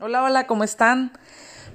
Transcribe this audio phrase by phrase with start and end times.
[0.00, 1.12] Hola, hola, ¿cómo están?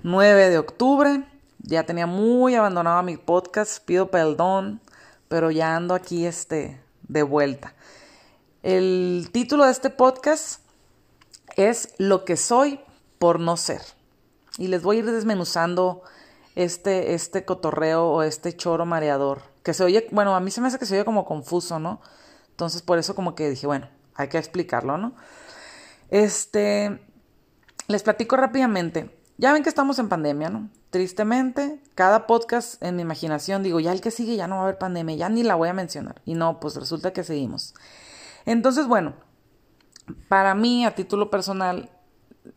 [0.04, 1.24] 9 de octubre.
[1.60, 4.82] Ya tenía muy abandonado mi podcast, pido perdón,
[5.30, 7.76] pero ya ando aquí este de vuelta.
[8.62, 10.60] El título de este podcast
[11.56, 12.82] es Lo que soy
[13.20, 13.82] por no ser.
[14.58, 16.04] Y les voy a ir desmenuzando
[16.56, 19.44] este, este cotorreo o este choro mareador.
[19.64, 22.02] Que se oye, bueno, a mí se me hace que se oye como confuso, ¿no?
[22.50, 25.16] Entonces por eso como que dije, bueno, hay que explicarlo, ¿no?
[26.10, 27.00] Este,
[27.90, 29.20] les platico rápidamente.
[29.38, 30.70] Ya ven que estamos en pandemia, ¿no?
[30.92, 34.64] Tristemente, cada podcast en mi imaginación digo, ya el que sigue ya no va a
[34.66, 36.22] haber pandemia, ya ni la voy a mencionar.
[36.24, 37.74] Y no, pues resulta que seguimos.
[38.46, 39.16] Entonces, bueno,
[40.28, 41.90] para mí, a título personal,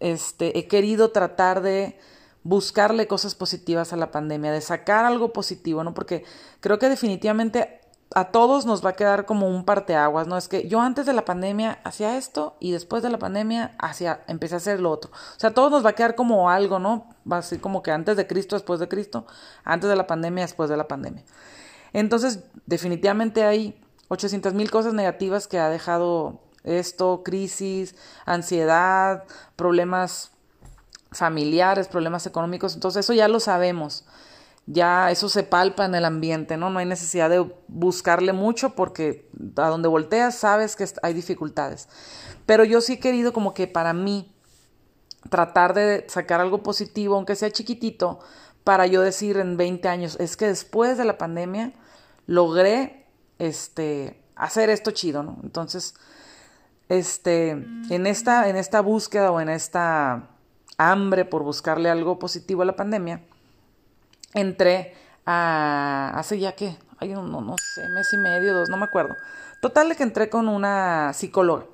[0.00, 1.98] este, he querido tratar de
[2.42, 5.94] buscarle cosas positivas a la pandemia, de sacar algo positivo, ¿no?
[5.94, 6.24] Porque
[6.60, 7.80] creo que definitivamente
[8.14, 10.36] a todos nos va a quedar como un parteaguas, ¿no?
[10.36, 14.22] Es que yo antes de la pandemia hacía esto y después de la pandemia hacía,
[14.26, 15.10] empecé a hacer lo otro.
[15.12, 17.06] O sea, a todos nos va a quedar como algo, ¿no?
[17.30, 19.26] Va a ser como que antes de Cristo, después de Cristo,
[19.64, 21.24] antes de la pandemia, después de la pandemia.
[21.92, 29.24] Entonces, definitivamente hay 800 mil cosas negativas que ha dejado esto, crisis, ansiedad,
[29.56, 30.32] problemas
[31.10, 32.74] familiares, problemas económicos.
[32.74, 34.04] Entonces, eso ya lo sabemos
[34.66, 36.70] ya eso se palpa en el ambiente, ¿no?
[36.70, 41.88] No hay necesidad de buscarle mucho porque a donde volteas sabes que hay dificultades.
[42.46, 44.34] Pero yo sí he querido como que para mí
[45.30, 48.20] tratar de sacar algo positivo, aunque sea chiquitito,
[48.64, 51.72] para yo decir en 20 años, es que después de la pandemia
[52.26, 53.06] logré
[53.38, 55.38] este hacer esto chido, ¿no?
[55.42, 55.94] Entonces,
[56.88, 60.30] este en esta en esta búsqueda o en esta
[60.78, 63.22] hambre por buscarle algo positivo a la pandemia,
[64.34, 64.94] entré
[65.26, 69.16] a, hace ya que, hay no, no sé, mes y medio, dos, no me acuerdo.
[69.60, 71.66] Total de que entré con una psicóloga.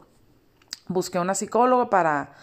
[0.87, 2.35] Busqué una psicóloga para,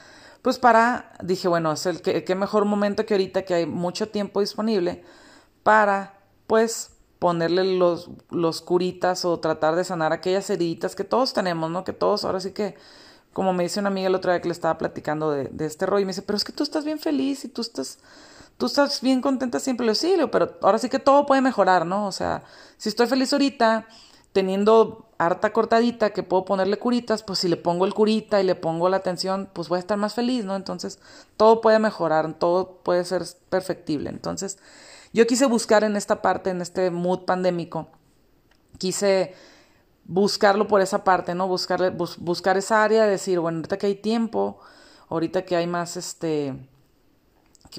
[0.42, 4.10] pues para, dije, bueno, es el que, qué mejor momento que ahorita que hay mucho
[4.10, 5.04] tiempo disponible
[5.64, 11.72] para, pues, ponerle los, los curitas o tratar de sanar aquellas heriditas que todos tenemos,
[11.72, 11.84] ¿no?
[11.84, 12.76] Que todos, ahora sí que,
[13.34, 15.88] como me dice una amiga el otro día que le estaba platicando de, de este
[15.88, 17.98] rollo, y me dice, pero es que tú estás bien feliz y tú estás
[18.58, 22.08] tú estás bien contenta siempre, lo sí, pero ahora sí que todo puede mejorar, ¿no?
[22.08, 22.44] O sea,
[22.78, 23.88] si estoy feliz ahorita,
[24.32, 28.56] teniendo harta cortadita que puedo ponerle curitas, pues si le pongo el curita y le
[28.56, 30.56] pongo la atención, pues voy a estar más feliz, ¿no?
[30.56, 31.00] Entonces,
[31.38, 34.10] todo puede mejorar, todo puede ser perfectible.
[34.10, 34.58] Entonces,
[35.14, 37.88] yo quise buscar en esta parte, en este mood pandémico,
[38.78, 39.34] quise
[40.04, 41.48] buscarlo por esa parte, ¿no?
[41.48, 44.60] Buscar, buscar esa área, decir, bueno, ahorita que hay tiempo,
[45.10, 46.54] ahorita que hay más, este,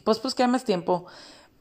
[0.04, 1.06] pues pues que hay más tiempo,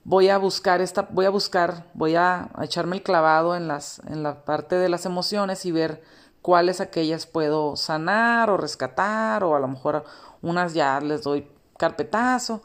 [0.03, 4.23] voy a buscar esta, voy a buscar, voy a echarme el clavado en las, en
[4.23, 6.03] la parte de las emociones y ver
[6.41, 10.05] cuáles aquellas puedo sanar o rescatar, o a lo mejor
[10.41, 12.61] unas ya les doy carpetazo,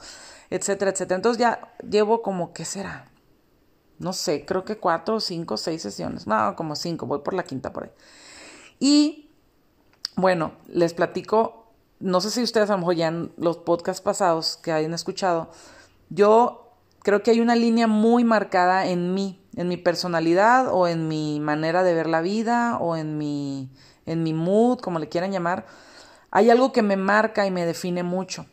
[0.50, 1.16] etcétera, etcétera.
[1.16, 3.06] Entonces ya llevo como, ¿qué será?
[3.98, 6.26] No sé, creo que cuatro, cinco, seis sesiones.
[6.26, 7.90] No, como cinco, voy por la quinta por ahí.
[8.78, 9.30] Y
[10.16, 11.59] bueno, les platico
[12.00, 15.50] no sé si ustedes a lo mejor ya los podcasts pasados que hayan escuchado,
[16.08, 16.72] yo
[17.02, 21.40] creo que hay una línea muy marcada en mí, en mi personalidad o en mi
[21.40, 23.70] manera de ver la vida o en mi,
[24.06, 25.66] en mi mood, como le quieran llamar.
[26.30, 28.46] Hay algo que me marca y me define mucho.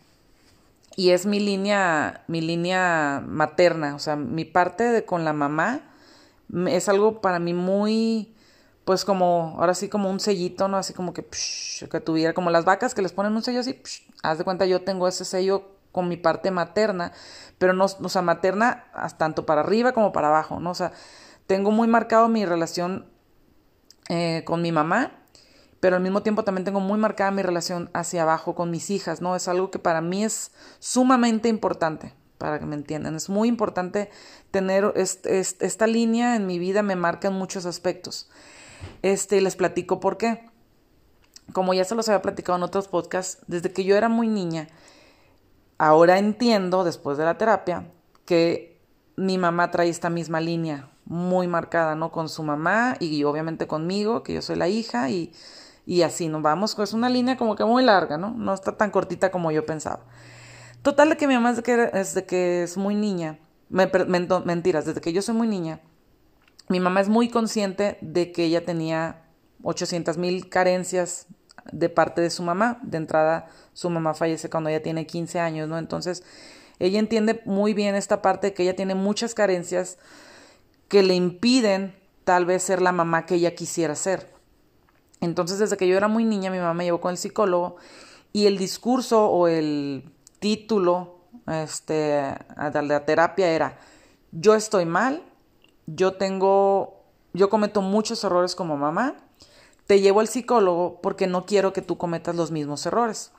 [0.96, 5.81] Y es mi línea, mi línea materna, o sea, mi parte de con la mamá
[6.68, 8.34] es algo para mí muy,
[8.88, 10.78] pues como, ahora sí como un sellito, ¿no?
[10.78, 11.25] Así como que,
[11.92, 13.81] que tuviera, como las vacas que les ponen un sello así,
[14.24, 17.12] haz de cuenta yo tengo ese sello con mi parte materna,
[17.58, 18.86] pero no, o sea, materna
[19.18, 20.72] tanto para arriba como para abajo, ¿no?
[20.72, 20.94] O sea,
[21.48, 23.08] tengo muy marcado mi relación
[24.08, 25.12] eh, con mi mamá,
[25.81, 29.19] pero al mismo tiempo también tengo muy marcada mi relación hacia abajo con mis hijas,
[29.19, 29.36] ¿no?
[29.36, 33.18] Es algo que para mí es sumamente importante, para que me entiendan.
[33.18, 34.09] Es muy importante
[34.50, 38.30] tener esta línea en mi vida, me marca en muchos aspectos.
[39.02, 40.50] Este, les platico por qué.
[41.54, 44.68] Como ya se los había platicado en otros podcasts, desde que yo era muy niña,
[45.78, 47.92] ahora entiendo, después de la terapia,
[48.25, 48.81] que
[49.16, 52.12] mi mamá trae esta misma línea muy marcada, ¿no?
[52.12, 55.34] Con su mamá y obviamente conmigo, que yo soy la hija, y,
[55.86, 56.78] y así nos vamos.
[56.78, 58.31] Es una línea como que muy larga, ¿no?
[58.31, 60.01] No está tan cortita como yo pensaba.
[60.81, 63.90] Total de que mi mamá desde que, que es muy niña, me,
[64.46, 65.81] mentiras, desde que yo soy muy niña,
[66.69, 69.24] mi mamá es muy consciente de que ella tenía
[69.64, 71.28] 800 mil carencias
[71.72, 72.80] de parte de su mamá.
[72.84, 75.78] De entrada, su mamá fallece cuando ella tiene 15 años, ¿no?
[75.78, 76.24] Entonces,
[76.80, 79.98] ella entiende muy bien esta parte de que ella tiene muchas carencias
[80.88, 84.34] que le impiden tal vez ser la mamá que ella quisiera ser.
[85.22, 87.78] Entonces, desde que yo era muy niña, mi mamá me llevó con el psicólogo
[88.34, 93.78] y el discurso o el, título este, de la terapia era,
[94.31, 95.24] yo estoy mal,
[95.88, 97.04] yo tengo,
[97.34, 99.16] yo cometo muchos errores como mamá,
[99.88, 103.31] te llevo al psicólogo porque no quiero que tú cometas los mismos errores.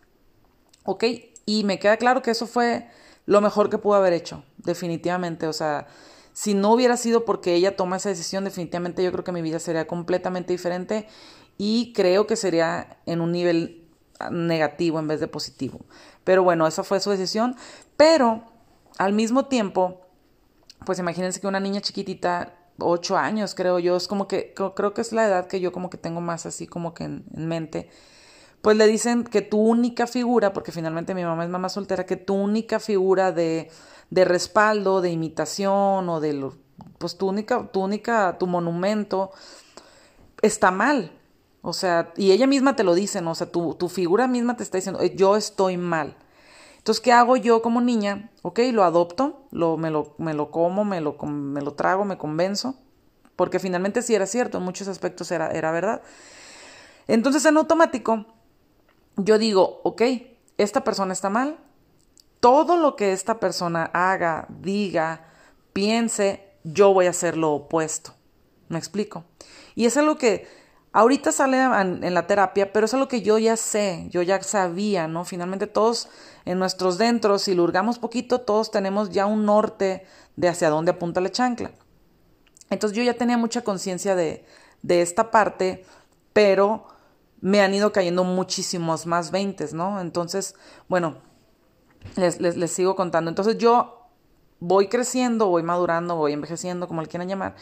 [0.84, 1.04] ¿Ok?
[1.46, 2.88] Y me queda claro que eso fue
[3.26, 5.46] lo mejor que pudo haber hecho, definitivamente.
[5.46, 5.86] O sea,
[6.32, 9.58] si no hubiera sido porque ella toma esa decisión, definitivamente yo creo que mi vida
[9.58, 11.06] sería completamente diferente
[11.58, 13.88] y creo que sería en un nivel
[14.30, 15.80] negativo en vez de positivo.
[16.24, 17.56] Pero bueno, esa fue su decisión.
[17.96, 18.44] Pero
[18.96, 20.07] al mismo tiempo,
[20.84, 25.00] pues imagínense que una niña chiquitita, ocho años creo yo, es como que creo que
[25.00, 27.88] es la edad que yo como que tengo más así como que en, mente.
[28.62, 32.16] Pues le dicen que tu única figura, porque finalmente mi mamá es mamá soltera, que
[32.16, 33.70] tu única figura de,
[34.10, 36.50] de respaldo, de imitación o de
[36.98, 39.30] pues tu única, tu única, tu monumento
[40.42, 41.12] está mal.
[41.62, 43.32] O sea, y ella misma te lo dice, ¿no?
[43.32, 46.16] O sea, tu, tu figura misma te está diciendo, yo estoy mal.
[46.88, 48.30] Entonces, ¿qué hago yo como niña?
[48.40, 52.76] Ok, lo adopto, me, lo, me lo como, me lo, me lo trago, me convenzo,
[53.36, 56.00] porque finalmente sí era cierto, en muchos aspectos era, era verdad.
[57.06, 58.24] Entonces, en automático,
[59.18, 60.00] yo digo, ok,
[60.56, 61.58] esta persona está mal,
[62.40, 65.26] todo lo que esta persona haga, diga,
[65.74, 68.14] piense, yo voy a hacer lo opuesto.
[68.68, 69.24] ¿Me explico?
[69.74, 70.48] Y es algo que
[70.98, 75.06] Ahorita sale en, la terapia, pero es algo que yo ya sé, yo ya sabía,
[75.06, 75.24] ¿no?
[75.24, 76.08] Finalmente todos
[76.44, 80.04] en nuestros dentros, si lo hurgamos poquito, todos tenemos ya un norte
[80.34, 81.70] de hacia dónde apunta la chancla.
[82.68, 84.44] Entonces yo ya tenía mucha conciencia de,
[84.82, 85.84] de esta parte,
[86.32, 86.88] pero
[87.40, 90.00] me han ido cayendo muchísimos más veintes, ¿no?
[90.00, 90.56] Entonces,
[90.88, 91.18] bueno,
[92.16, 93.28] les, les, les sigo contando.
[93.28, 94.08] Entonces yo
[94.58, 97.54] voy creciendo, voy madurando, voy envejeciendo, como le quieran llamar,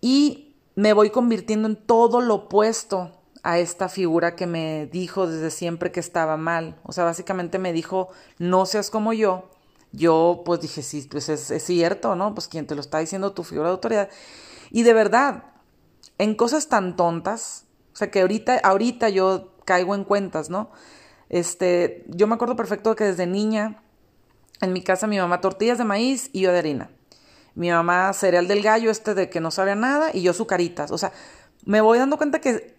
[0.00, 0.47] y
[0.78, 3.10] me voy convirtiendo en todo lo opuesto
[3.42, 6.78] a esta figura que me dijo desde siempre que estaba mal.
[6.84, 9.50] O sea, básicamente me dijo, no seas como yo.
[9.90, 12.32] Yo pues dije, sí, pues es, cierto, ¿no?
[12.32, 14.08] Pues quien te lo está diciendo tu figura de autoridad.
[14.70, 15.46] Y de verdad,
[16.16, 20.70] en cosas tan tontas, o sea, que ahorita, ahorita yo caigo en cuentas, ¿no?
[21.28, 23.82] Este, yo me acuerdo perfecto que desde niña,
[24.60, 26.90] en mi casa mi mamá tortillas de maíz y yo de harina
[27.58, 30.92] mi mamá cereal del gallo, este de que no sabía nada, y yo sucaritas.
[30.92, 31.12] O sea,
[31.64, 32.76] me voy dando cuenta que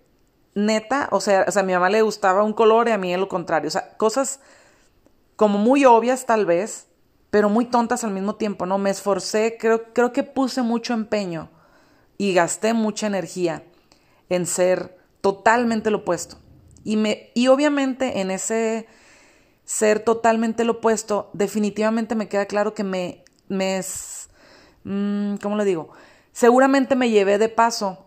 [0.56, 3.16] neta, o sea, o sea, a mi mamá le gustaba un color y a mí
[3.18, 3.68] lo contrario.
[3.68, 4.40] O sea, cosas
[5.36, 6.88] como muy obvias tal vez,
[7.30, 8.78] pero muy tontas al mismo tiempo, ¿no?
[8.78, 11.50] Me esforcé, creo, creo que puse mucho empeño
[12.18, 13.64] y gasté mucha energía
[14.30, 16.38] en ser totalmente lo opuesto.
[16.86, 18.88] Y, me, y obviamente en ese
[19.66, 23.78] ser totalmente lo opuesto, definitivamente me queda claro que me, me
[24.84, 25.90] Mm, ¿cómo le digo?
[26.32, 28.06] Seguramente me llevé de paso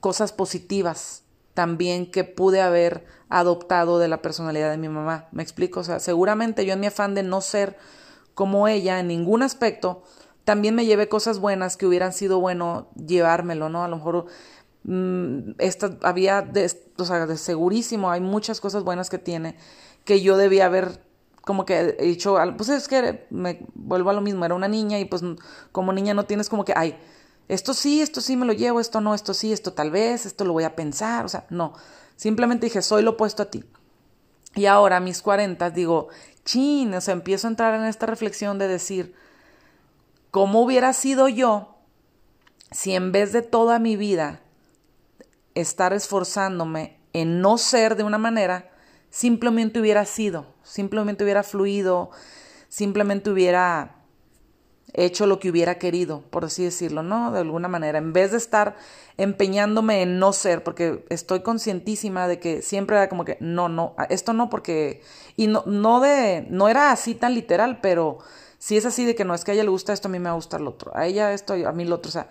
[0.00, 1.22] cosas positivas
[1.54, 5.28] también que pude haber adoptado de la personalidad de mi mamá.
[5.32, 5.80] ¿Me explico?
[5.80, 7.76] O sea, seguramente yo en mi afán de no ser
[8.34, 10.02] como ella en ningún aspecto,
[10.44, 13.84] también me llevé cosas buenas que hubieran sido bueno llevármelo, ¿no?
[13.84, 14.26] A lo mejor
[14.82, 19.56] mm, esta, había, de, o sea, de segurísimo, hay muchas cosas buenas que tiene
[20.04, 21.00] que yo debía haber
[21.44, 24.98] como que he dicho, pues es que me vuelvo a lo mismo, era una niña
[24.98, 25.22] y pues
[25.72, 26.96] como niña no tienes como que, ay,
[27.48, 30.44] esto sí, esto sí me lo llevo, esto no, esto sí, esto tal vez, esto
[30.44, 31.74] lo voy a pensar, o sea, no,
[32.16, 33.64] simplemente dije, soy lo opuesto a ti.
[34.54, 36.08] Y ahora a mis 40 digo,
[36.44, 39.14] chin, o sea, empiezo a entrar en esta reflexión de decir,
[40.30, 41.76] ¿cómo hubiera sido yo
[42.70, 44.40] si en vez de toda mi vida
[45.54, 48.70] estar esforzándome en no ser de una manera,
[49.14, 52.10] simplemente hubiera sido, simplemente hubiera fluido,
[52.68, 54.02] simplemente hubiera
[54.92, 57.30] hecho lo que hubiera querido, por así decirlo, ¿no?
[57.30, 58.74] De alguna manera, en vez de estar
[59.16, 63.94] empeñándome en no ser, porque estoy conscientísima de que siempre era como que, no, no,
[64.08, 65.00] esto no porque,
[65.36, 68.18] y no, no de, no era así tan literal, pero
[68.58, 70.18] sí es así de que no, es que a ella le gusta esto, a mí
[70.18, 72.30] me va a gustar lo otro, a ella esto, a mí lo otro, o sea,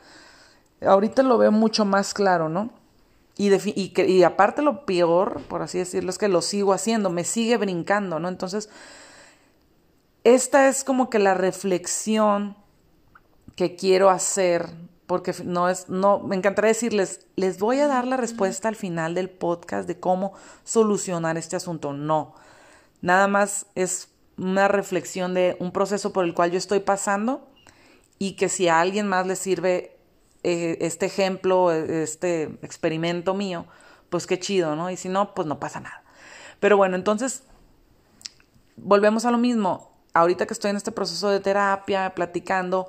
[0.85, 2.82] ahorita lo veo mucho más claro, ¿no?
[3.35, 7.23] Y, y, y, aparte lo peor, por así decirlo, es que lo sigo haciendo, me
[7.23, 8.27] sigue brincando, ¿no?
[8.27, 8.69] Entonces,
[10.23, 12.55] esta es como que la reflexión
[13.55, 14.69] que quiero hacer,
[15.07, 19.15] porque no es, no, me encantaría decirles, les voy a dar la respuesta al final
[19.15, 21.93] del podcast de cómo solucionar este asunto.
[21.93, 22.35] No,
[23.01, 27.47] nada más es una reflexión de un proceso por el cual yo estoy pasando
[28.17, 29.92] y que si a alguien más le sirve
[30.43, 33.65] eh, este ejemplo, este experimento mío,
[34.09, 34.89] pues qué chido, ¿no?
[34.89, 36.03] Y si no, pues no pasa nada.
[36.59, 37.43] Pero bueno, entonces,
[38.75, 39.91] volvemos a lo mismo.
[40.13, 42.87] Ahorita que estoy en este proceso de terapia, platicando,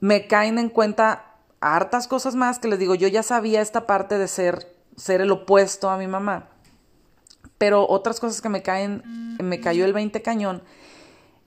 [0.00, 4.18] me caen en cuenta hartas cosas más que les digo, yo ya sabía esta parte
[4.18, 6.48] de ser, ser el opuesto a mi mamá.
[7.58, 10.62] Pero otras cosas que me caen, me cayó el 20 cañón,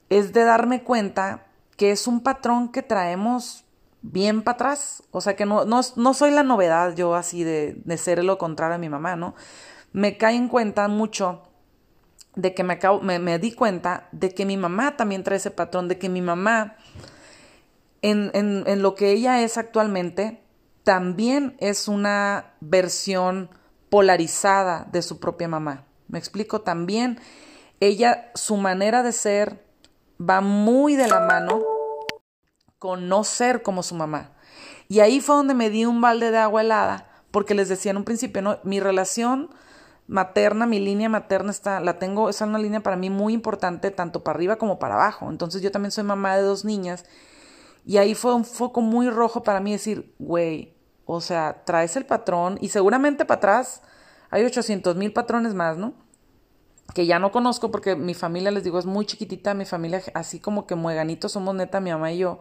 [0.10, 1.46] es de darme cuenta
[1.78, 3.64] que es un patrón que traemos
[4.02, 5.04] bien para atrás.
[5.12, 8.38] O sea que no, no, no, soy la novedad yo así de, de ser lo
[8.38, 9.36] contrario a mi mamá, ¿no?
[9.94, 11.44] Me cae en cuenta mucho
[12.36, 15.88] de que me, me, me, di cuenta de que mi mamá también trae ese patrón,
[15.88, 16.78] de que mi mamá,
[18.02, 20.42] en, en, en lo que ella es actualmente,
[20.84, 23.50] también es una versión
[23.90, 25.86] polarizada de su propia mamá.
[26.08, 27.20] Me explico también,
[27.82, 29.66] ella, su manera de ser
[30.20, 31.62] va muy de la mano
[32.82, 34.32] con no ser como su mamá.
[34.88, 37.98] Y ahí fue donde me di un balde de agua helada, porque les decía en
[37.98, 38.58] un principio, ¿no?
[38.64, 39.52] mi relación
[40.08, 44.24] materna, mi línea materna está, la tengo, es una línea para mí muy importante, tanto
[44.24, 45.30] para arriba como para abajo.
[45.30, 47.06] Entonces yo también soy mamá de dos niñas.
[47.86, 50.74] Y ahí fue un foco muy rojo para mí decir, güey,
[51.06, 53.84] o sea, traes el patrón y seguramente para atrás
[54.32, 55.94] hay 800 mil patrones más, ¿no?
[56.96, 60.40] Que ya no conozco porque mi familia, les digo, es muy chiquitita, mi familia así
[60.40, 62.40] como que mueganitos somos neta, mi mamá y yo.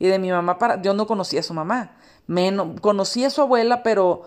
[0.00, 1.92] Y de mi mamá para, yo no conocía a su mamá.
[2.26, 4.22] Menos, conocí a su abuela, pero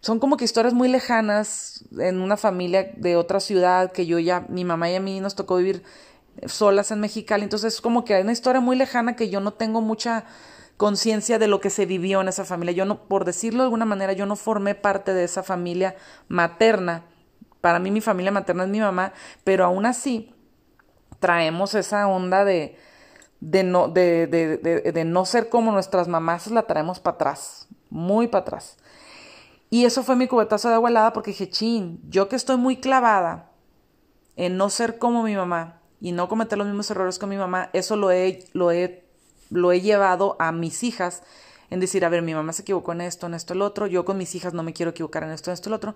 [0.00, 4.46] son como que historias muy lejanas en una familia de otra ciudad que yo ya,
[4.48, 5.82] mi mamá y a mí nos tocó vivir
[6.46, 9.54] solas en Mexicali, entonces es como que hay una historia muy lejana que yo no
[9.54, 10.24] tengo mucha
[10.76, 12.72] conciencia de lo que se vivió en esa familia.
[12.72, 15.96] Yo no, por decirlo de alguna manera, yo no formé parte de esa familia
[16.28, 17.02] materna.
[17.60, 20.32] Para mí mi familia materna es mi mamá, pero aún así
[21.18, 22.78] traemos esa onda de,
[23.40, 27.68] de, no, de, de, de, de no ser como nuestras mamás, la traemos para atrás,
[27.90, 28.76] muy para atrás.
[29.70, 32.78] Y eso fue mi cubetazo de agua helada porque dije, chin, yo que estoy muy
[32.78, 33.50] clavada
[34.36, 37.70] en no ser como mi mamá y no cometer los mismos errores que mi mamá,
[37.72, 39.04] eso lo he, lo he,
[39.50, 41.22] lo he llevado a mis hijas
[41.70, 44.04] en decir, a ver, mi mamá se equivocó en esto, en esto, el otro, yo
[44.04, 45.94] con mis hijas no me quiero equivocar en esto, en esto, el otro.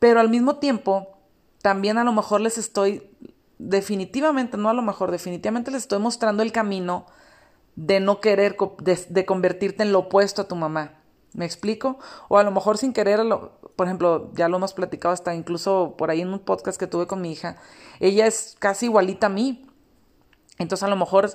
[0.00, 1.16] Pero al mismo tiempo,
[1.62, 3.08] también a lo mejor les estoy,
[3.64, 7.06] definitivamente, no a lo mejor, definitivamente les estoy mostrando el camino
[7.76, 11.00] de no querer, de, convertirte en lo opuesto a tu mamá
[11.32, 11.98] ¿Me explico?
[12.28, 13.18] O a lo mejor sin querer,
[13.74, 17.08] por ejemplo, ya lo hemos platicado hasta incluso por ahí en un podcast que tuve
[17.08, 17.56] con mi hija,
[17.98, 19.66] ella es casi igualita a mí.
[20.58, 21.28] Entonces a lo mejor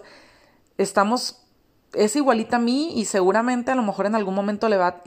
[0.78, 1.46] estamos,
[1.92, 5.04] es igualita a mí y seguramente a lo mejor en algún momento le va,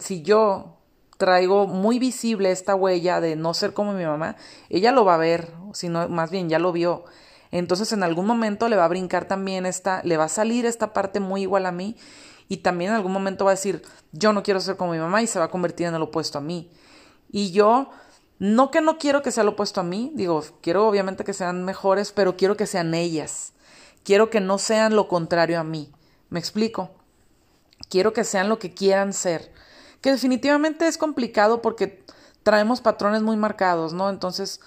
[0.00, 0.76] si yo
[1.16, 4.36] traigo muy visible esta huella de no ser como mi mamá,
[4.68, 7.04] ella lo va a ver, sino más bien ya lo vio.
[7.50, 10.92] Entonces en algún momento le va a brincar también esta, le va a salir esta
[10.92, 11.96] parte muy igual a mí
[12.48, 15.22] y también en algún momento va a decir, yo no quiero ser como mi mamá
[15.22, 16.70] y se va a convertir en el opuesto a mí.
[17.30, 17.90] Y yo,
[18.38, 21.64] no que no quiero que sea lo opuesto a mí, digo, quiero obviamente que sean
[21.64, 23.52] mejores, pero quiero que sean ellas.
[24.04, 25.92] Quiero que no sean lo contrario a mí.
[26.28, 26.90] ¿Me explico?
[27.88, 29.52] Quiero que sean lo que quieran ser.
[30.00, 32.04] Que definitivamente es complicado porque
[32.42, 34.10] traemos patrones muy marcados, ¿no?
[34.10, 34.60] Entonces,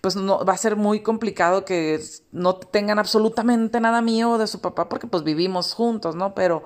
[0.00, 2.00] pues no va a ser muy complicado que
[2.32, 6.34] no tengan absolutamente nada mío de su papá porque pues vivimos juntos, ¿no?
[6.34, 6.64] Pero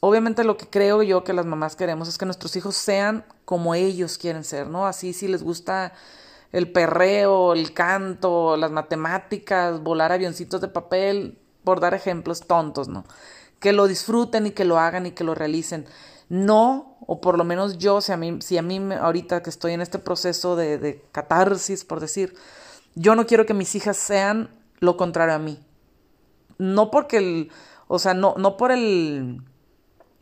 [0.00, 3.74] obviamente lo que creo yo que las mamás queremos es que nuestros hijos sean como
[3.74, 4.86] ellos quieren ser, ¿no?
[4.86, 5.92] Así si les gusta
[6.52, 13.04] el perreo, el canto, las matemáticas, volar avioncitos de papel, por dar ejemplos tontos, ¿no?
[13.60, 15.86] Que lo disfruten y que lo hagan y que lo realicen.
[16.28, 19.72] No, o por lo menos yo, si a mí, si a mí ahorita que estoy
[19.72, 22.34] en este proceso de, de catarsis, por decir,
[22.94, 25.64] yo no quiero que mis hijas sean lo contrario a mí.
[26.58, 27.50] No porque el,
[27.86, 29.42] o sea, no, no por el,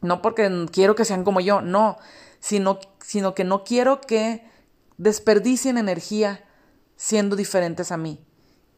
[0.00, 1.96] no porque quiero que sean como yo, no,
[2.38, 4.48] sino, sino que no quiero que
[4.98, 6.44] desperdicien energía
[6.96, 8.24] siendo diferentes a mí.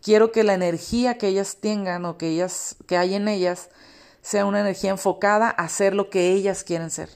[0.00, 3.68] Quiero que la energía que ellas tengan o que ellas que hay en ellas
[4.22, 7.10] sea una energía enfocada a ser lo que ellas quieren ser.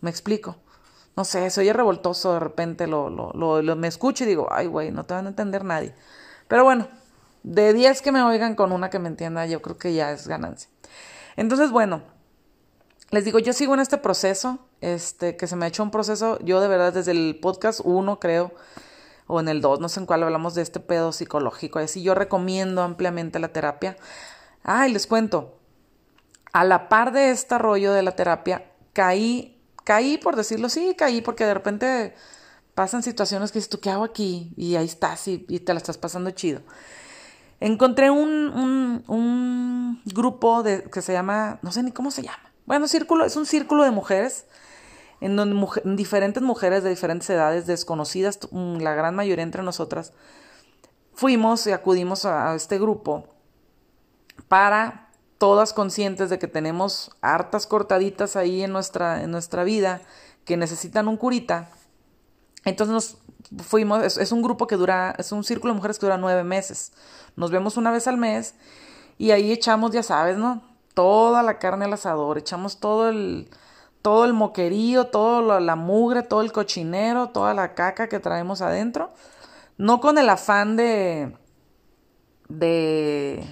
[0.00, 0.56] ¿Me explico?
[1.16, 4.90] No sé, soy revoltoso de repente, lo, lo, lo, me escucho y digo, ay, güey,
[4.90, 5.94] no te van a entender nadie.
[6.48, 6.88] Pero bueno,
[7.42, 10.28] de 10 que me oigan con una que me entienda, yo creo que ya es
[10.28, 10.70] ganancia.
[11.36, 12.02] Entonces, bueno,
[13.10, 16.38] les digo, yo sigo en este proceso, este, que se me ha hecho un proceso,
[16.40, 18.52] yo de verdad desde el podcast uno creo,
[19.26, 22.14] o en el dos, no sé en cuál hablamos de este pedo psicológico, así yo
[22.14, 23.96] recomiendo ampliamente la terapia.
[24.62, 25.59] Ah, y les cuento,
[26.52, 31.20] a la par de este rollo de la terapia, caí, caí por decirlo, sí, caí
[31.20, 32.14] porque de repente
[32.74, 34.52] pasan situaciones que dices, ¿tú qué hago aquí?
[34.56, 36.62] Y ahí estás y, te la estás pasando chido.
[37.60, 42.50] Encontré un, un, un grupo de, que se llama, no sé ni cómo se llama,
[42.70, 44.46] bueno, círculo, es un círculo de mujeres
[45.20, 45.66] en donde
[45.96, 50.12] diferentes mujeres de diferentes edades, desconocidas, mm, la gran mayoría entre nosotras,
[51.12, 53.26] fuimos y acudimos a, este grupo
[54.48, 55.09] para
[55.40, 60.02] todas conscientes de que tenemos hartas cortaditas ahí en nuestra, en nuestra vida
[60.44, 61.70] que necesitan un curita,
[62.66, 66.04] Entonces nos fuimos, es, es, un grupo que dura, es un círculo de mujeres que
[66.04, 66.92] dura nueve meses.
[67.36, 68.54] Nos vemos una vez al mes
[69.16, 70.60] y ahí echamos, ya sabes, ¿no?
[70.92, 73.48] Toda la carne al asador, echamos todo el,
[74.02, 79.10] todo el moquerío, toda la mugre, todo el cochinero, toda la caca que traemos adentro.
[79.78, 81.34] No con el afán de,
[82.50, 83.42] de,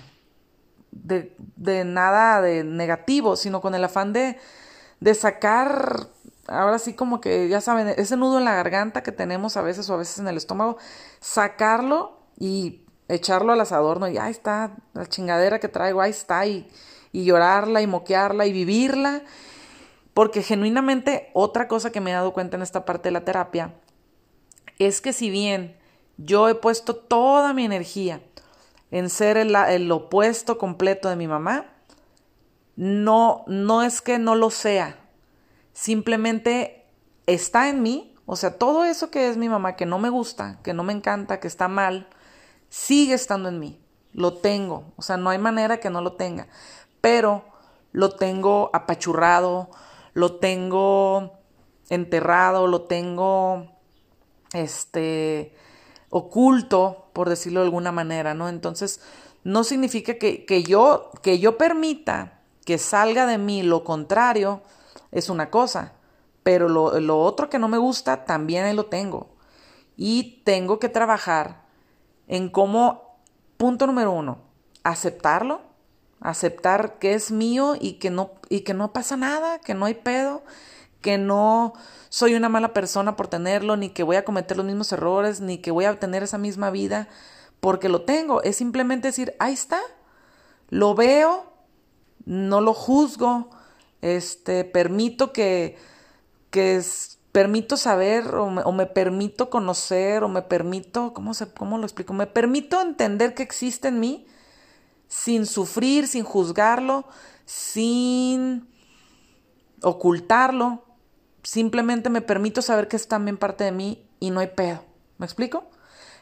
[1.04, 4.38] de, de nada de negativo, sino con el afán de,
[5.00, 6.08] de sacar,
[6.46, 9.88] ahora sí como que, ya saben, ese nudo en la garganta que tenemos a veces
[9.90, 10.78] o a veces en el estómago,
[11.20, 14.08] sacarlo y echarlo al asador, ¿no?
[14.08, 16.70] Y ahí está, la chingadera que traigo, ahí está, y,
[17.12, 19.22] y llorarla y moquearla y vivirla
[20.18, 23.74] porque genuinamente otra cosa que me he dado cuenta en esta parte de la terapia
[24.80, 25.78] es que si bien
[26.16, 28.20] yo he puesto toda mi energía
[28.90, 31.66] en ser el, opuesto completo de mi mamá,
[32.76, 34.98] no, no es que no lo sea,
[35.72, 36.86] simplemente
[37.26, 40.60] está en mí, o sea, todo eso que es mi mamá, que no me gusta,
[40.62, 42.08] que no me encanta, que está mal,
[42.68, 43.80] sigue estando en mí,
[44.12, 46.48] lo tengo, o sea, no hay manera que no lo tenga,
[47.00, 47.44] pero
[47.92, 49.70] lo tengo apachurrado,
[50.14, 51.38] lo tengo
[51.88, 53.66] enterrado, lo tengo
[54.52, 55.54] este
[56.10, 58.48] oculto, por decirlo de alguna manera, ¿no?
[58.48, 59.00] Entonces,
[59.42, 64.62] no significa que, que, yo, que yo permita que salga de mí lo contrario,
[65.10, 65.94] es una cosa,
[66.44, 69.30] pero lo, lo otro que no me gusta, también ahí lo tengo.
[69.96, 71.64] Y tengo que trabajar
[72.28, 73.18] en cómo,
[73.56, 74.38] punto número uno,
[74.84, 75.62] aceptarlo,
[76.20, 79.94] aceptar que es mío y que no y que no pasa nada, que no hay
[79.94, 80.44] pedo,
[81.00, 81.74] que no
[82.08, 85.58] soy una mala persona por tenerlo, ni que voy a cometer los mismos errores, ni
[85.58, 87.08] que voy a tener esa misma vida
[87.60, 89.80] porque lo tengo, es simplemente decir, ahí está.
[90.68, 91.52] Lo veo,
[92.24, 93.50] no lo juzgo,
[94.00, 95.76] este permito que
[96.50, 96.82] que
[97.32, 101.84] permito saber o me, o me, permito conocer o me permito, ¿cómo, se, ¿cómo lo
[101.84, 102.12] explico?
[102.14, 104.26] Me permito entender que existe en mí
[105.08, 107.06] sin sufrir, sin juzgarlo,
[107.44, 108.68] sin
[109.82, 110.84] ocultarlo.
[111.48, 114.84] Simplemente me permito saber que es también parte de mí y no hay pedo.
[115.16, 115.70] ¿Me explico?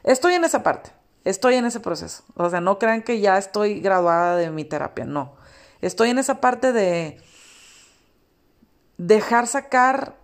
[0.04, 0.92] Estoy en esa parte,
[1.24, 2.22] estoy en ese proceso.
[2.36, 5.34] O sea, no crean que ya estoy graduada de mi terapia, no.
[5.80, 7.20] Estoy en esa parte de
[8.98, 10.16] dejar sacar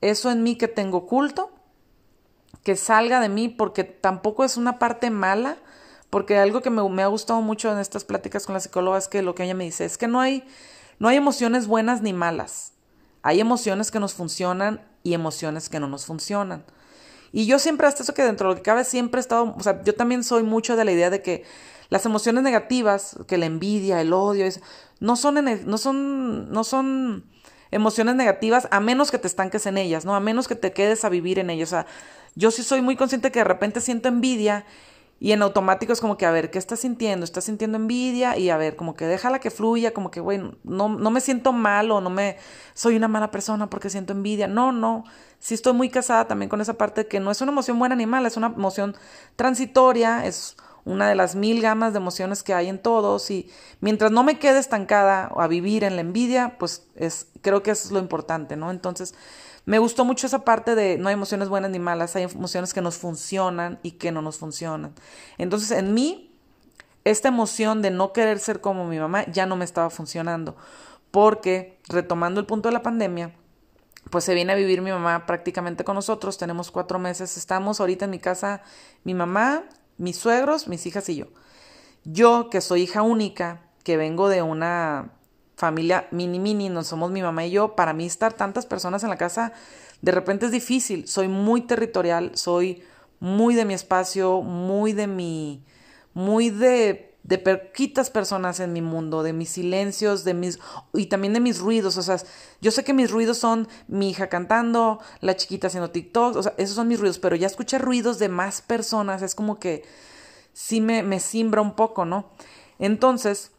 [0.00, 1.52] eso en mí que tengo oculto,
[2.64, 5.56] que salga de mí porque tampoco es una parte mala,
[6.10, 9.22] porque algo que me, ha gustado mucho en estas pláticas con la psicóloga es que
[9.22, 10.42] lo que ella me dice es que no hay,
[10.98, 12.72] no hay emociones buenas ni malas.
[13.26, 16.64] Hay emociones que nos funcionan y emociones que no nos funcionan.
[17.32, 19.62] Y yo siempre, hasta eso que dentro de lo que cabe, siempre he estado, o
[19.64, 21.42] sea, yo también soy mucho de la idea de que
[21.88, 24.46] las emociones negativas, que la envidia, el odio,
[25.00, 27.24] no son, no son, no son
[27.72, 30.14] emociones negativas a menos que te estanques en ellas, ¿no?
[30.14, 31.70] A menos que te quedes a vivir en ellas.
[31.70, 31.86] O sea,
[32.36, 34.64] yo sí soy muy consciente que de repente siento envidia
[35.18, 37.24] y en automático es como que, a ver, ¿qué estás sintiendo?
[37.24, 38.36] ¿Estás sintiendo envidia?
[38.36, 41.52] Y a ver, como que déjala que fluya, como que, güey, no, no me siento
[41.52, 42.36] mal o no me,
[42.74, 44.46] soy una mala persona porque siento envidia.
[44.46, 45.04] No, no,
[45.38, 47.96] sí estoy muy casada también con esa parte de que no es una emoción buena
[47.96, 48.94] ni mala, es una emoción
[49.36, 53.50] transitoria, es una de las mil gamas de emociones que hay en todos y
[53.80, 57.88] mientras no me quede estancada a vivir en la envidia, pues es, creo que eso
[57.88, 58.70] es lo importante, ¿no?
[58.70, 59.14] Entonces,
[59.66, 62.80] me gustó mucho esa parte de no hay emociones buenas ni malas, hay emociones que
[62.80, 64.94] nos funcionan y que no nos funcionan.
[65.38, 66.32] Entonces, en mí,
[67.04, 70.56] esta emoción de no querer ser como mi mamá ya no me estaba funcionando,
[71.10, 73.34] porque retomando el punto de la pandemia,
[74.08, 78.04] pues se viene a vivir mi mamá prácticamente con nosotros, tenemos cuatro meses, estamos ahorita
[78.04, 78.62] en mi casa,
[79.02, 79.64] mi mamá,
[79.98, 81.26] mis suegros, mis hijas y yo.
[82.04, 85.15] Yo, que soy hija única, que vengo de una
[85.56, 89.10] familia mini mini, no somos mi mamá y yo, para mí estar tantas personas en
[89.10, 89.52] la casa
[90.02, 91.08] de repente es difícil.
[91.08, 92.82] Soy muy territorial, soy
[93.18, 95.64] muy de mi espacio, muy de mi,
[96.14, 100.58] muy de, de perquitas personas en mi mundo, de mis silencios, de mis,
[100.92, 101.96] y también de mis ruidos.
[101.96, 102.18] O sea,
[102.60, 106.54] yo sé que mis ruidos son mi hija cantando, la chiquita haciendo TikTok, o sea,
[106.58, 109.82] esos son mis ruidos, pero ya escuchar ruidos de más personas es como que
[110.52, 112.28] sí me, me simbra un poco, ¿no?
[112.78, 113.52] Entonces,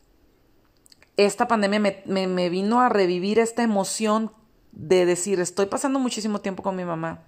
[1.18, 4.32] esta pandemia me, vino a revivir esta emoción
[4.72, 7.24] de decir, estoy pasando muchísimo tiempo con mi mamá,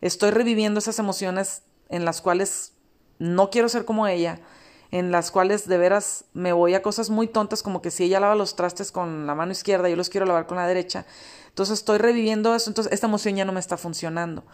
[0.00, 2.72] estoy reviviendo esas emociones en las cuales
[3.18, 4.40] no quiero ser como ella,
[4.90, 8.18] en las cuales de veras me voy a cosas muy tontas como que si ella
[8.18, 11.06] lava los trastes con la mano izquierda, yo los quiero lavar con la derecha.
[11.48, 14.44] Entonces estoy reviviendo eso, entonces esta emoción ya no me está funcionando.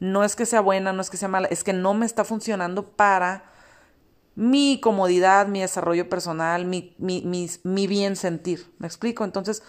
[0.00, 2.24] No es que sea buena, no es que sea mala, es que no me está
[2.24, 3.53] funcionando para
[4.36, 7.22] mi comodidad, mi desarrollo personal, mi, mi,
[7.62, 8.72] mi, bien sentir.
[8.78, 9.24] ¿Me explico?
[9.24, 9.62] Entonces,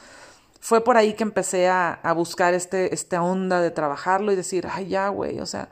[0.60, 4.68] fue por ahí que empecé a, a buscar este, esta onda de trabajarlo y decir,
[4.72, 5.70] ay, ya, güey, o sea,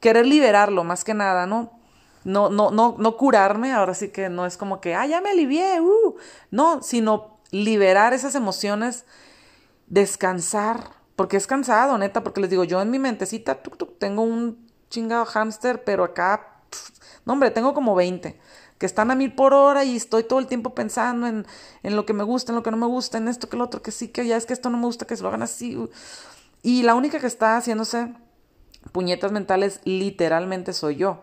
[0.00, 1.78] querer liberarlo más que nada, ¿no?
[2.24, 5.30] No, no, no, no curarme, ahora sí que no es como que, ah, ya me
[5.30, 6.14] alivié, uh,
[6.52, 9.04] no, sino liberar esas emociones,
[9.88, 13.60] descansar, porque es cansado, neta, porque les digo, yo en mi mentecita
[13.98, 16.51] tengo un chingado hámster, pero acá,
[17.24, 18.38] no hombre, tengo como 20
[18.78, 21.46] que están a mil por hora y estoy todo el tiempo pensando en,
[21.84, 23.62] en lo que me gusta, en lo que no me gusta, en esto, que lo
[23.62, 25.42] otro, que sí, que ya es que esto no me gusta, que se lo hagan
[25.42, 25.78] así.
[26.62, 28.12] Y la única que está haciéndose
[28.90, 31.22] puñetas mentales literalmente soy yo.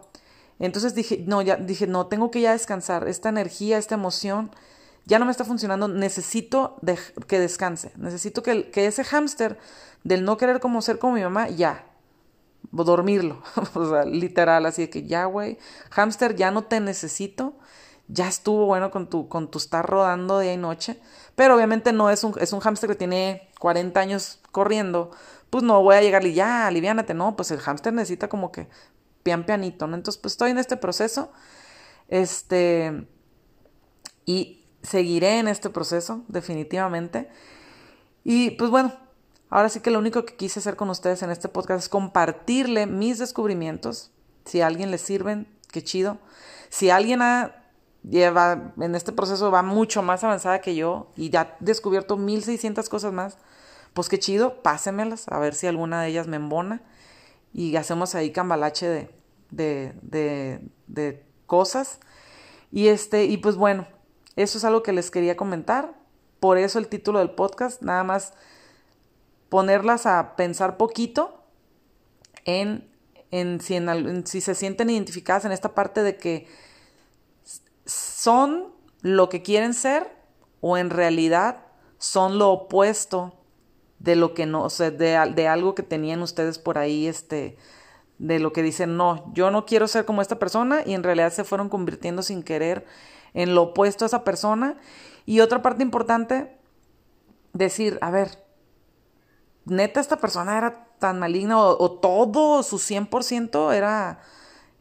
[0.59, 3.07] Entonces dije, no, ya dije, no, tengo que ya descansar.
[3.07, 4.51] Esta energía, esta emoción
[5.05, 5.89] ya no me está funcionando.
[5.89, 6.77] Necesito
[7.27, 7.91] que descanse.
[7.97, 9.57] Necesito que, que ese hámster
[10.05, 11.88] del no querer como ser como mi mamá, ya,
[12.71, 13.41] dormirlo,
[13.73, 15.58] o sea, literal, así de que ya, güey,
[15.91, 17.58] hámster, ya no te necesito,
[18.08, 20.99] ya estuvo bueno con tu, con tu estar rodando día y noche,
[21.36, 25.12] pero obviamente no es un, es un hámster que tiene 40 años corriendo,
[25.49, 28.67] pues no voy a llegarle ya, aliviánate, no, pues el hámster necesita como que
[29.23, 29.95] pian pianito, ¿no?
[29.95, 31.32] Entonces, pues estoy en este proceso,
[32.08, 33.08] este,
[34.25, 37.29] y seguiré en este proceso, definitivamente,
[38.23, 38.93] y pues bueno,
[39.49, 42.85] Ahora sí que lo único que quise hacer con ustedes en este podcast es compartirle
[42.85, 44.12] mis descubrimientos.
[44.45, 46.17] Si a alguien le sirven, qué chido.
[46.69, 47.55] Si alguien ha
[48.03, 52.88] lleva en este proceso va mucho más avanzada que yo y ya ha descubierto 1600
[52.89, 53.38] cosas más,
[53.93, 56.81] pues qué chido, pásemelas a ver si alguna de ellas me embona
[57.53, 59.12] y hacemos ahí cambalache de,
[59.51, 61.99] de, de, de cosas.
[62.71, 63.88] Y este, y pues bueno,
[64.35, 65.95] eso es algo que les quería comentar.
[66.39, 68.33] Por eso el título del podcast, nada más
[69.49, 71.43] ponerlas a pensar poquito
[72.45, 72.89] en,
[73.31, 76.47] en, si, en, si se sienten identificadas en esta parte de que
[77.85, 80.15] son lo que quieren ser
[80.62, 81.65] o en realidad
[81.97, 83.35] son lo opuesto
[83.99, 87.57] de lo que no, o sea, de, de, algo que tenían ustedes por ahí, este,
[88.17, 91.33] de lo que dicen, no, yo no quiero ser como esta persona y en realidad
[91.33, 92.85] se fueron convirtiendo sin querer
[93.33, 94.77] en lo opuesto a esa persona.
[95.25, 96.57] Y otra parte importante,
[97.53, 98.43] decir, a ver,
[99.65, 104.19] neta esta persona era tan maligna o, todo su 100% era,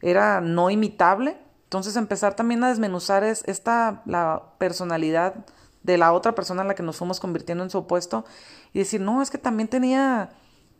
[0.01, 1.37] era no imitable.
[1.63, 5.45] Entonces empezar también a desmenuzar es esta, la personalidad
[5.83, 8.25] de la otra persona en la que nos fuimos convirtiendo en su opuesto
[8.73, 10.29] y decir, no, es que también tenía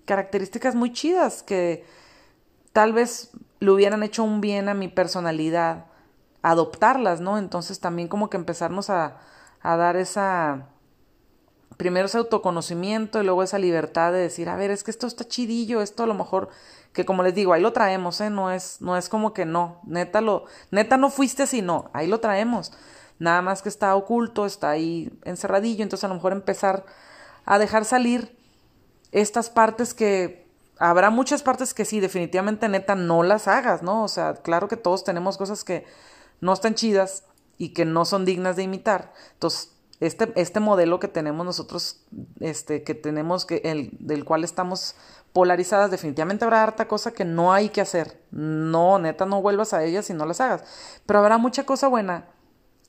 [0.05, 1.85] características muy chidas que
[2.73, 5.85] tal vez le hubieran hecho un bien a mi personalidad,
[6.41, 7.37] adoptarlas, ¿no?
[7.37, 9.17] Entonces también como que empezarnos a,
[9.61, 10.67] a dar esa,
[11.79, 15.25] primero ese autoconocimiento y luego esa libertad de decir, a ver, es que esto está
[15.25, 16.49] chidillo, esto a lo mejor,
[16.91, 18.29] que como les digo, ahí lo traemos, ¿eh?
[18.29, 22.07] No es, no es como que no, neta lo, neta no fuiste así, no, ahí
[22.07, 22.73] lo traemos.
[23.17, 26.85] Nada más que está oculto, está ahí encerradillo, entonces a lo mejor empezar
[27.45, 28.37] a dejar salir
[29.13, 34.03] estas partes que habrá muchas partes que sí, definitivamente neta no las hagas, ¿no?
[34.03, 35.85] O sea, claro que todos tenemos cosas que
[36.41, 37.23] no están chidas
[37.57, 39.13] y que no son dignas de imitar.
[39.35, 42.01] Entonces, este, este modelo que tenemos nosotros,
[42.39, 44.95] este, que tenemos, que el, del cual estamos
[45.33, 48.21] polarizadas, definitivamente habrá harta cosa que no hay que hacer.
[48.31, 50.63] No, neta, no vuelvas a ellas y no las hagas.
[51.05, 52.27] Pero habrá mucha cosa buena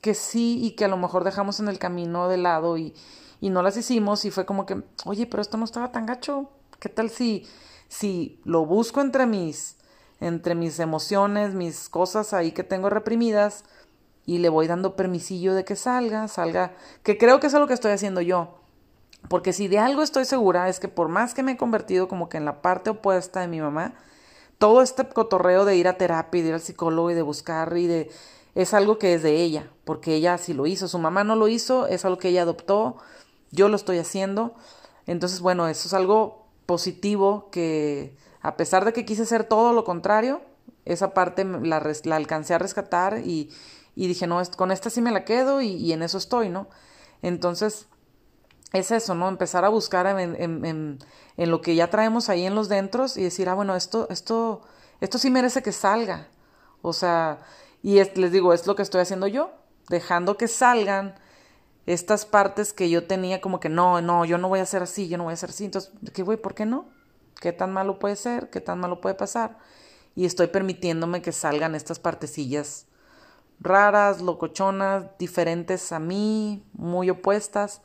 [0.01, 2.95] que sí y que a lo mejor dejamos en el camino de lado y,
[3.39, 6.49] y no las hicimos y fue como que, oye, pero esto no estaba tan gacho.
[6.79, 7.45] ¿Qué tal si,
[7.87, 9.77] si lo busco entre mis,
[10.19, 13.65] entre mis emociones, mis cosas ahí que tengo reprimidas?
[14.25, 17.73] Y le voy dando permisillo de que salga, salga, que creo que es lo que
[17.73, 18.59] estoy haciendo yo.
[19.29, 22.29] Porque si de algo estoy segura es que por más que me he convertido como
[22.29, 23.93] que en la parte opuesta de mi mamá,
[24.57, 27.75] todo este cotorreo de ir a terapia y de ir al psicólogo y de buscar
[27.77, 28.11] y de
[28.53, 31.47] es algo que es de ella, porque ella sí lo hizo, su mamá no lo
[31.47, 32.97] hizo, es algo que ella adoptó,
[33.51, 34.53] yo lo estoy haciendo.
[35.07, 39.85] Entonces, bueno, eso es algo positivo que a pesar de que quise hacer todo lo
[39.85, 40.41] contrario,
[40.83, 43.51] esa parte la, la alcancé a rescatar y,
[43.95, 46.67] y dije, no, con esta sí me la quedo y, en eso estoy, ¿no?
[47.21, 47.87] Entonces,
[48.73, 49.27] es eso, ¿no?
[49.27, 50.99] Empezar a buscar en, en,
[51.37, 54.61] en, lo que ya traemos ahí en los dentros y decir, ah, bueno, esto, esto,
[55.01, 56.29] esto sí merece que salga.
[56.81, 57.41] O sea,
[57.83, 59.51] y les digo, es lo que estoy haciendo yo,
[59.89, 61.15] dejando que salgan
[61.85, 65.09] estas partes que yo tenía como que no, no, yo no voy a hacer así,
[65.09, 65.65] yo no voy a hacer así.
[65.65, 66.37] Entonces, ¿qué güey?
[66.37, 66.89] ¿Por qué no?
[67.41, 68.49] ¿Qué tan malo puede ser?
[68.49, 69.57] ¿Qué tan malo puede pasar?
[70.15, 72.85] Y estoy permitiéndome que salgan estas partecillas
[73.61, 77.81] raras, locochonas, diferentes a mí, muy opuestas,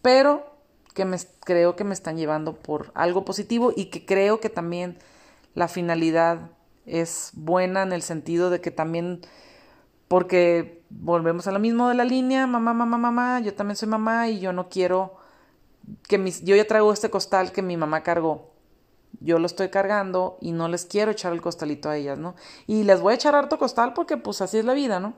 [0.00, 0.46] pero
[0.94, 4.98] que me, creo que me están llevando por algo positivo y que creo que también
[5.54, 6.50] la finalidad
[6.86, 9.20] es buena en el sentido de que también,
[10.08, 14.28] porque volvemos a lo mismo de la línea, mamá, mamá, mamá, yo también soy mamá
[14.28, 15.16] y yo no quiero
[16.08, 18.55] que mis, yo ya traigo este costal que mi mamá cargó.
[19.20, 22.34] Yo lo estoy cargando y no les quiero echar el costalito a ellas, ¿no?
[22.66, 25.14] Y les voy a echar harto costal porque pues así es la vida, ¿no?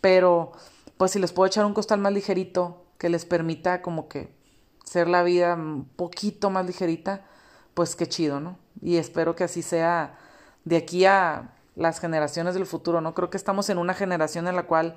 [0.00, 0.52] Pero
[0.96, 4.34] pues si les puedo echar un costal más ligerito que les permita como que
[4.84, 7.24] ser la vida un poquito más ligerita,
[7.74, 8.58] pues qué chido, ¿no?
[8.80, 10.18] Y espero que así sea
[10.64, 13.14] de aquí a las generaciones del futuro, ¿no?
[13.14, 14.94] Creo que estamos en una generación en la cual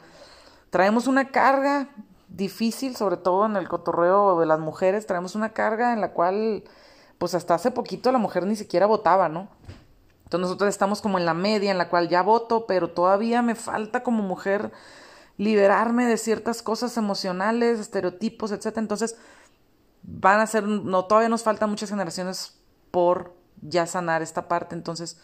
[0.69, 1.89] traemos una carga
[2.28, 6.63] difícil, sobre todo en el cotorreo de las mujeres, traemos una carga en la cual,
[7.17, 9.49] pues hasta hace poquito la mujer ni siquiera votaba, ¿no?
[10.23, 13.56] Entonces nosotros estamos como en la media en la cual ya voto, pero todavía me
[13.56, 14.71] falta como mujer
[15.38, 18.82] liberarme de ciertas cosas emocionales, estereotipos, etcétera.
[18.82, 19.15] Entonces,
[20.03, 22.60] van a ser, no, todavía nos faltan muchas generaciones
[22.91, 25.19] por ya sanar esta parte, entonces,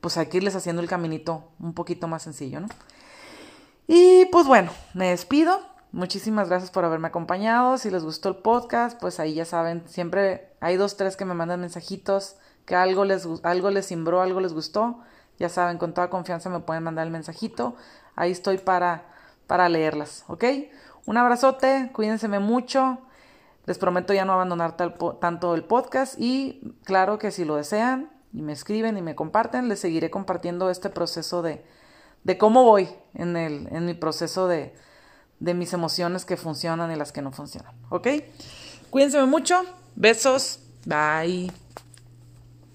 [0.00, 2.68] pues hay que irles haciendo el caminito un poquito más sencillo, ¿no?
[3.86, 5.60] Y pues bueno, me despido.
[5.90, 7.78] Muchísimas gracias por haberme acompañado.
[7.78, 11.32] Si les gustó el podcast, pues ahí ya saben, siempre hay dos, tres que me
[11.32, 15.00] mandan mensajitos, que algo les, algo les simbró, algo les gustó.
[15.38, 17.74] Ya saben, con toda confianza me pueden mandar el mensajito.
[18.16, 19.06] Ahí estoy para,
[19.46, 20.44] para leerlas, ¿ok?
[21.06, 22.98] Un abrazote, cuídense mucho.
[23.64, 28.42] Les prometo ya no abandonar tanto el podcast y claro que si lo desean y
[28.42, 31.64] me escriben y me comparten, les seguiré compartiendo este proceso de,
[32.24, 34.74] de cómo voy en, el, en mi proceso de,
[35.40, 37.74] de mis emociones que funcionan y las que no funcionan.
[37.90, 38.08] ¿Ok?
[38.90, 39.62] Cuídense mucho.
[39.94, 40.60] Besos.
[40.84, 41.52] Bye.